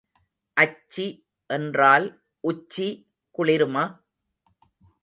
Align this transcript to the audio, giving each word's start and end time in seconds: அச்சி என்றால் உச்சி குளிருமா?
அச்சி 0.57 1.05
என்றால் 1.49 2.07
உச்சி 2.43 2.87
குளிருமா? 3.35 3.85